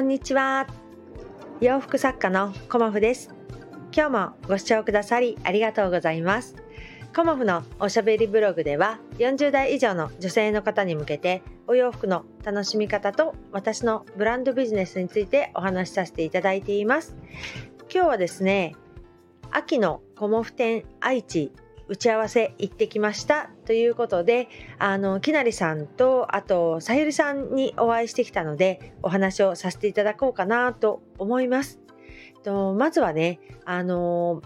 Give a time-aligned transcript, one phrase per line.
[0.00, 0.66] こんにちは。
[1.60, 3.34] 洋服作家のコモフです。
[3.94, 6.56] 今日もご視聴くださりありがとうございます。
[7.14, 17.14] コモフのおしゃべりブログでは40代以上の女性の方に向けてお洋服の楽しみ方と私のブランドビジネスについてお話しさせていただいています。
[17.92, 18.76] 今日はですね
[19.50, 21.52] 秋のコモフ展愛知
[21.90, 31.80] 打ち合わせ行ってきましたということであのきなりさんとあとさゆりさんにお会いしてきたのでお話をさせていただこうかなと思います。
[32.44, 34.40] とまずはねあの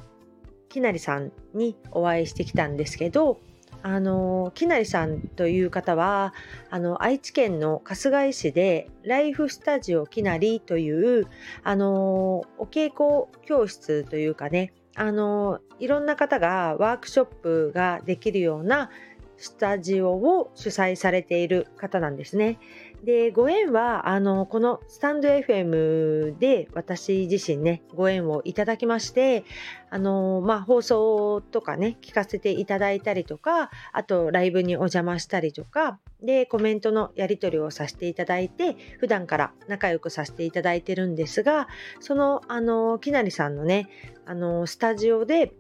[0.70, 3.40] きなりさんにお会いしてきたんですけど
[3.82, 6.32] あのきなりさんという方は
[6.70, 11.26] あの愛知県の春日井市でライフスタジオきなりという
[11.62, 18.90] あのお稽古教室というかねあのいろんな方がワークショップができるような
[19.36, 22.58] スタジオを主催されている方なんですね。
[23.04, 29.44] でご縁はあのこのスタンド FM で私自身ねご縁をいただきまして
[29.90, 41.68] あの、まあ、放送とかね聞かせていただいたりとかあとライブにお邪魔したりとかでコメントのやり取りをさせていただいて普段から仲良くさせていただいてるんですが
[42.00, 43.88] そのあのきなりさんのね
[44.24, 45.52] あのスタジオで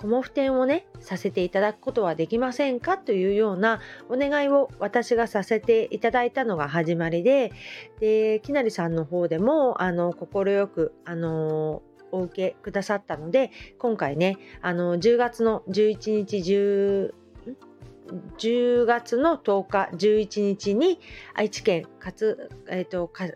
[0.00, 7.52] コモフ展をねさせていただくことはできませんかというようなお願いを私がさせていただいたのが始まりで
[8.00, 17.12] できなりさんの方でもあの快くあのお受けくださったので今回ねあの10月の11日10
[18.38, 20.98] 10月の10日11日に
[21.34, 23.28] 愛知県勝、えーと、か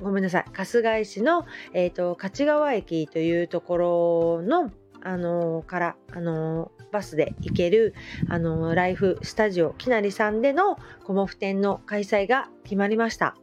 [0.00, 7.94] ごめんなさい春日井市の、えーと、と勝川駅というところのあのからあのバスで行ける
[8.28, 13.36] あのライフスタジオきなりさんでのコモフ展の開催が決まりました。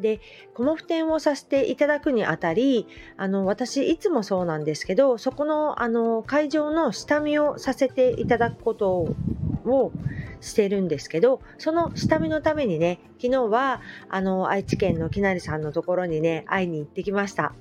[0.00, 0.20] で
[0.54, 2.86] コモフ展をさせていただくにあたり
[3.16, 9.92] あの私いつもそうなんですけどそこのあの会場の下見をさせていただくことを
[10.40, 17.54] してるんですけどその下見のためにね昨日はあの愛知県のきなりさんのところにね会いに行ってきました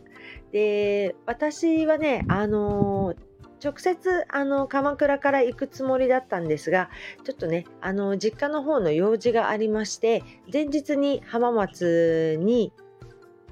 [0.52, 3.16] で私はねあの
[3.64, 6.90] 直接あの鎌倉から行くつもりだったんですが
[7.24, 12.72] ちょっとねあの実家の方の用事がありまして前日に浜松に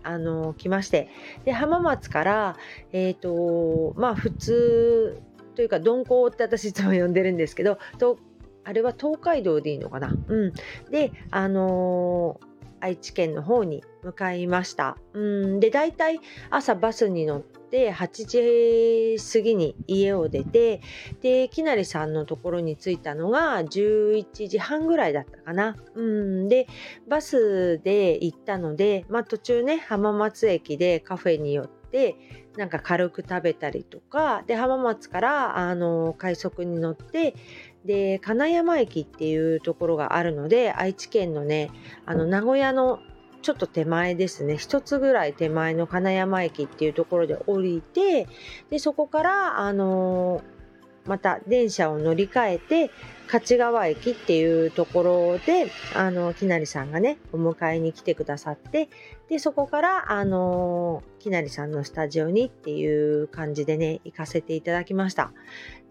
[0.04, 1.10] あの来まして
[1.46, 2.58] で浜松から
[2.92, 5.20] えっ、ー、とまあ普通
[5.56, 8.20] というか鈍行って私いつも呼んでるんですけどと
[8.64, 10.12] あれは東海道でいいのかな？
[10.28, 10.54] うん。
[10.90, 12.40] であの
[12.80, 14.98] 愛知県の方に向かいました。
[15.14, 16.20] うんで大体
[16.50, 20.82] 朝バスに乗って8時過ぎに家を出て
[21.22, 25.76] できなりさんのところに着いたのが11時半ぐらいだったかな。
[25.96, 26.68] うんで
[27.08, 32.16] バスで行ったので、まあ、途中ね浜松駅でカフェに寄って
[32.58, 37.36] なんか軽く食べたりとかで浜松からあの快速に乗って
[37.86, 41.70] で金山駅っていうところがあるので愛知県のね
[42.06, 43.00] あの名古屋の
[43.42, 44.56] ちょっと手前ですね。
[44.56, 48.28] 1つぐらい手前の金山駅っていうところで降りて
[48.72, 50.42] でそこからあの
[51.06, 52.92] また電車を乗り換えて
[53.32, 58.90] 勝川駅っていうところであのきなりさんがねお迎えに来てくださって
[59.30, 65.32] でそこからあのきなりさんのスタジオにっていう感じでね行かせていただきました。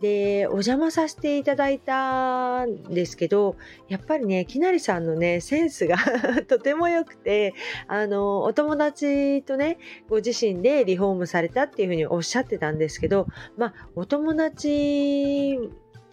[0.00, 3.56] でお邪魔させていただいたんですけど
[3.88, 5.96] やっぱりねきなりさんのねセンスが
[6.46, 7.54] とても良くて
[7.86, 9.78] あのお友達とね
[10.08, 15.58] ご自身でリフォームされたっていうふうにおっしゃってたんですけどまあお友達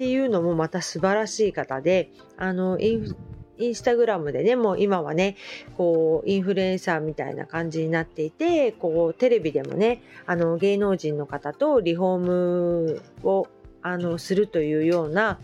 [0.01, 3.16] っていうのもまた素晴らしい方であのイン
[3.59, 5.35] インスタグラムでねもう今はね
[5.78, 13.47] こうインフルエンサーみたいな感じになっていてこうテレビでもねあの芸能人の方とリフォームを
[13.84, 15.40] あのするというような、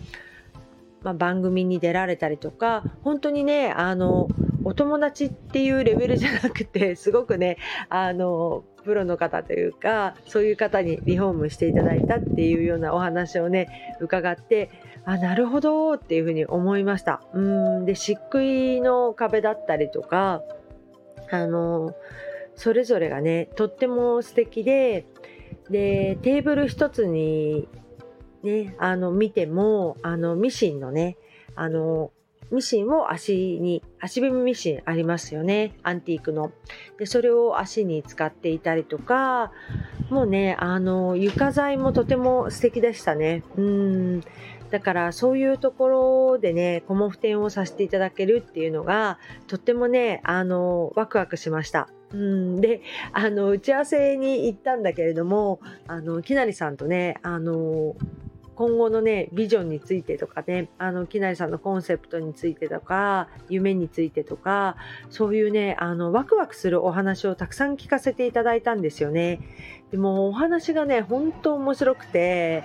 [1.04, 4.28] まあ、番組に出られたりとか本当にねあの
[4.64, 7.60] お友達っていうレベルじゃなくてすごくね
[7.90, 14.72] あのプロの方というかそういう方にリフォームしていただいたっていうようなお話をね伺って
[15.06, 17.22] あなるほどっていうふうに思いました。
[17.34, 20.42] うんで漆喰の壁だったりとか
[21.30, 21.94] あの
[22.56, 25.06] それぞれがねとっても素敵で
[25.70, 27.68] でテーブル一つに
[28.44, 31.18] ねあの見てもあのミシンのね
[31.56, 32.12] あの
[32.52, 35.76] ミシンを足に、足踏みミシンありますよね。
[35.84, 36.52] アンティークの。
[36.98, 39.52] で、それを足に使っていたりとか、
[40.10, 43.44] もうね、あの、床材もとても素敵でしたね。
[43.58, 44.22] うん。
[44.70, 51.88] だからそういうところでね、コモフ展をさせていただけるっていうのが、とってもね、あの、ワクワクしました。
[52.14, 57.96] うんであの打ち合わせに行ったんだけれどもあのきなりさんとねあの
[58.58, 64.78] 今後のねビジョンについてとかねあのきなりさんのコンセプトについてとか夢についてとか
[65.12, 69.40] そういうねあのワクワクするお話をたくさん聞かせていただいたんですよね。
[69.92, 72.64] でもお話がね本当面白くて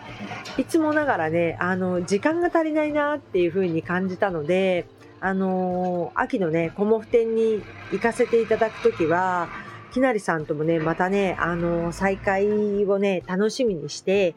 [0.57, 4.87] いつもながらねあの時間が足りないなっていう風に感じたので
[5.21, 7.63] あの秋のねコモフ展に
[7.93, 9.49] 行かせていただく時は
[9.93, 14.35] きなりさんともねまたねあの再会をね楽しみにして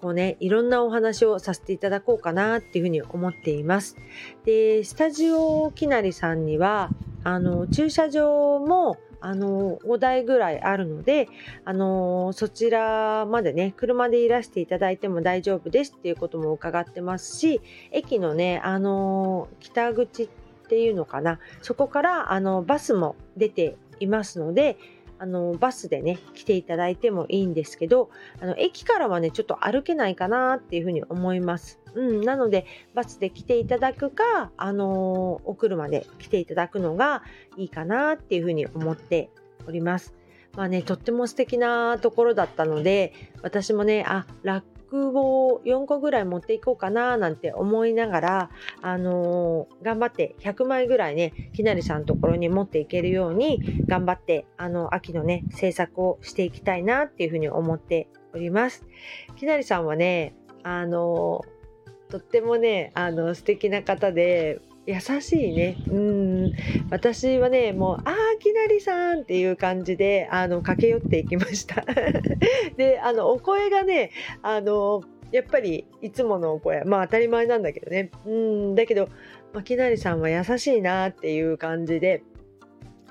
[0.00, 3.96] こうね、いろんなお話をさせていただこうかなっていうふうに思っています。
[4.44, 6.90] で、スタジオきなりさんには、
[7.24, 11.28] あの、駐車場も、あの、5台ぐらいあるので、
[11.64, 17.60] あの、そちらまでね、車でいらしていただいても大丈夫ですっていうことも伺ってますし、
[17.90, 20.28] 駅のね、あの、北口っ
[20.68, 24.76] ていうのかな、そこから、あの、バスも出ていますので、
[25.18, 28.10] あのバスでね来ていただいてもいいんですけど
[28.40, 31.80] あの駅からはねちょっと歩けないかなっていうふうに思います。
[31.94, 37.22] うん、なのでバスで来ていただくか、あのお車で来ていただくのが
[37.56, 39.30] いいかなっていうふうに思って
[39.66, 40.14] おります。
[40.56, 43.12] まあね、とっても素敵なところだったので
[43.42, 44.26] 私もねあ
[44.92, 48.50] を4個ぐらい持っていこうかななんて思いながら、
[48.82, 58.84] あのー、頑張って100枚ぐらいね、きなりさんのところに持っていけるように頑張って、あの、秋のね、制作をしていきたいなっていうふうに思っております。
[59.36, 65.76] きなりさんはね、あのー、とってもね、あの、素敵な方で、優しいね。
[65.88, 66.35] うん。
[66.90, 71.84] 私はね、もう、あー、きなりさんっていう感じで、あの、駆け寄っていきました。
[72.76, 74.10] で、あの、お声がね、
[74.42, 75.02] あの、
[75.32, 78.10] やっぱりいつものお声、まあ当たり前なんだけどね。
[78.26, 79.08] うん、だけど、
[79.52, 82.22] まあ、きなりさんは優しいなっていう感じで、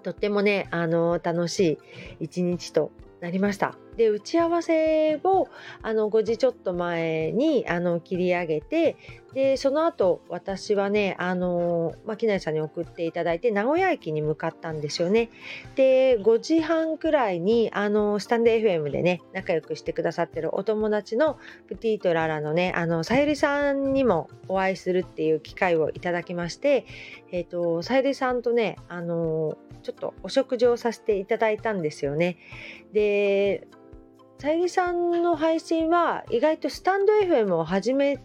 [0.03, 1.77] とってもね、あの、楽しい
[2.25, 2.91] 一日と
[3.21, 3.75] なりました。
[3.97, 5.47] で打ち合わせを
[5.81, 8.97] あの5時ちょっと前にあの切り上げて
[9.35, 15.29] でその後私はねあの牧内さんに送っていただいて名古屋駅に向かったんですよね。
[15.75, 21.37] で5時半くらいにあのスタンド FM でね仲良くしてくださってるお友達の
[21.67, 26.85] プティートララのねあのさゆりさんにもお会いするっていう機会をいただきまして
[27.31, 32.37] え、ー、とさゆりさんとねあのちょっとお食事をさせていただいたんですよね。
[32.93, 33.67] で
[34.37, 38.19] さゆりさんの配信は意外とスタンド FM を始め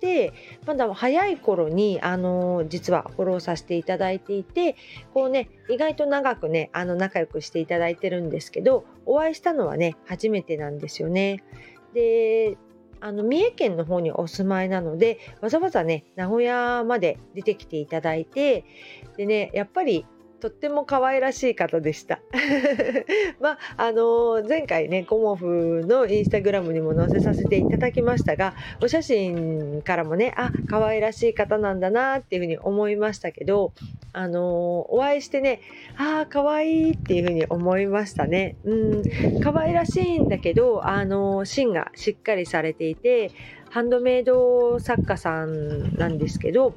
[0.00, 0.32] て
[0.66, 4.76] まだ早い頃にあの実はフォローさせていただいていて
[5.14, 11.42] こうね意外と長くねあの仲良くしていただいてるんですけどお会いしたのはね初めてなんですよね。
[11.94, 12.58] で
[13.00, 18.64] あの三重県の方にお住まいなのでわざわざね名古屋まで出てきていただいて
[19.16, 20.06] でねやっぱり
[20.44, 22.20] とっても可愛らしい方でした。
[23.40, 28.52] まあ、あのー、前回ね、コモフのインスタグラムにも載せさせていただきましたが、
[28.82, 33.72] お写真からもね、あ、可愛らしい方なんだなっていうふうに思いましたけど、
[34.12, 34.42] あのー、
[34.94, 35.60] お会いしてね、
[35.96, 38.56] ああ、可愛いっていうふうに思いましたね。
[38.64, 39.02] うん、
[39.40, 43.30] 可愛らしいんだけど、あのー、芯がしっかりされていて、
[43.70, 46.74] ハンドメイド作家さんなんですけど、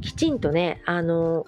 [0.00, 1.44] きちんとね、あの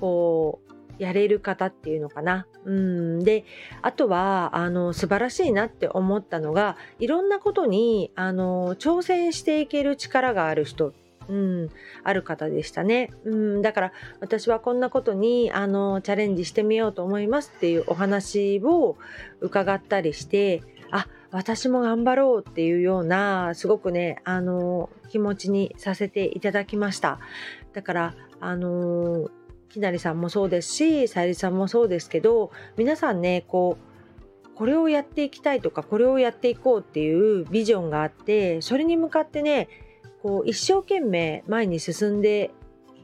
[0.00, 2.46] こうやれる方っていうのかな。
[2.64, 3.44] うん、で
[3.82, 10.92] あとはあの素晴らしいなって思ったのがいろんなことにあの挑戦していける力がある人。
[11.26, 11.70] うん、
[12.02, 18.98] ある方でしたね、うん、だから私はこんなことにあのチャレンジしてみようと思いますっていうお話を
[19.40, 27.18] 伺ったりしてあ私も頑張ろうっていうようなすごくねあの気持ちにさせていただきました。
[27.72, 29.30] だからあの
[29.74, 39.68] きなりさんもそうですしさゆりさんもそうですけど皆さんねこうこれをやっていきたいとかこれをやっていこうっていうビジョンがあってそれに向かってね
[40.22, 42.52] こう一生懸命前に進んで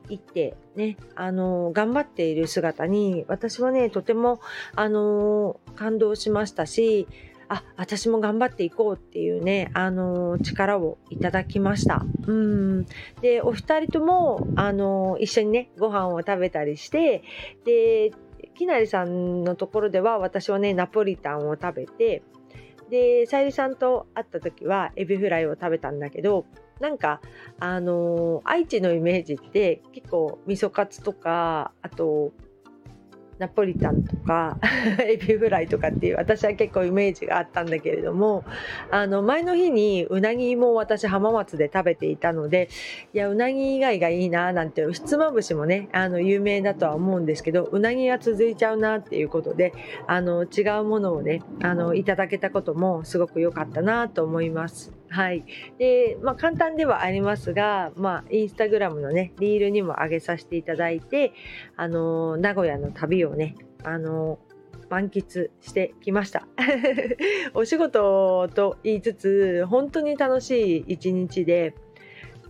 [0.08, 4.40] いってねあの頑張っている姿に私はねとても
[4.76, 7.08] あの感動しましたし
[7.50, 12.06] あ私も頑張っていこうっていうね、あの力をいただきました。
[12.26, 12.86] うん
[13.20, 17.24] でお二人とも、あの一緒にねご飯を食べたりして
[17.64, 18.12] で
[18.54, 22.22] きなりさんのところでは私はねナポリタンを食べて
[22.88, 26.46] でさゆりさんと会った時はエビフライを食べたんだけど
[26.78, 27.20] なんか
[27.58, 32.32] あの愛知のイメージって結構味噌カツとかあと
[33.40, 34.58] ナポリタンとか
[35.02, 38.44] エビフライとかっていう私は結構イメージがあったんだけれども
[38.90, 42.68] あの前の日にうなぎも私浜松で食べていたので
[43.14, 49.72] いやうなぎ以外がいいななんてひつまぶしもねあの有名だとは思うんですけどうなぎが続いちゃうなっていうことで
[50.06, 54.99] あの違うものをねあのいただけたこともすごく良かったなと思います。
[55.10, 55.44] はい。
[55.78, 61.32] で、まあ簡単ではありますが、まあインスタグラムのね、リールにも上げさせていただいて、
[61.76, 64.38] あの、名古屋の旅をね、あの、
[64.90, 66.48] 満喫してきました
[67.54, 71.74] お仕事と言いつつ本当に楽しい一日で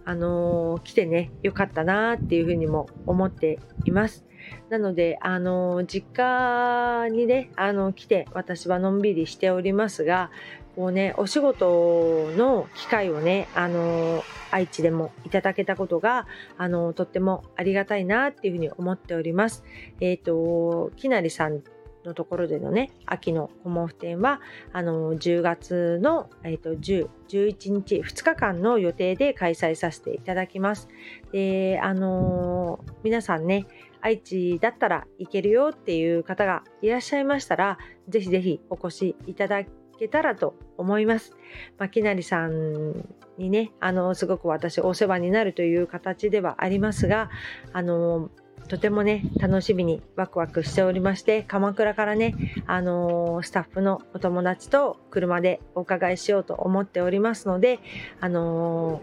[0.06, 4.24] あのー、来てねよかったなっていうふうにも思っています
[4.70, 10.30] なのであのー、実家にねあの来て私はのんびりしておりますが
[10.76, 16.26] こうねお仕事の機会をねあの愛知でもいただけたことが
[16.58, 19.64] あのとってもありがたいなっていうふうに思っております。
[20.00, 21.62] えっ、ー、ときなりさん
[22.04, 24.40] のところでのね秋のコモフ展は
[24.72, 30.88] あの10月の、えーと、10、11日2日間の予定で開催させていただきます。
[31.32, 33.66] であの、皆さんね
[34.00, 39.68] 愛知だったら行けるよっていう方がいらっしゃいましたらぜひぜひお越しいただき
[40.00, 41.36] けたらと思います。
[41.78, 43.06] まあ、きなりさん
[43.38, 47.30] にね、あの、すごく私お世話になるという形ではありますが、
[47.72, 48.30] あの、
[48.68, 52.34] とてもね、楽しみにワクワクしておりまして、鎌倉からね、
[52.66, 57.80] あのスタッフのお友達と車でお伺いしようと思っておりますので、
[58.20, 59.02] あの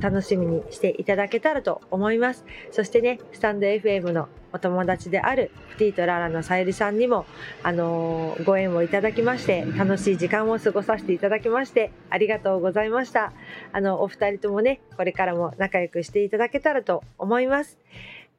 [0.00, 2.44] 楽しみにしていただけたらと思います。
[2.70, 7.26] そしてね、スタンド FM のお友達であるプティとララのさゆりさんにも、
[7.62, 13.32] あのー、ご縁をいただきまして、楽しい時間を過ごさせていただきまして、ありがとうございました。
[13.72, 17.78] あの、お二人ともね、これからも仲良くしていただけたらと思います。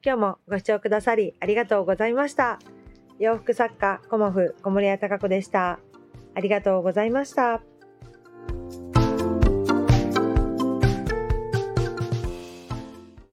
[0.04, 2.58] 今日もご視聴くださりありがとうございました。
[3.18, 5.78] 洋服作家、コモフ、小森屋隆子でした。
[6.34, 7.73] ありがとうございました。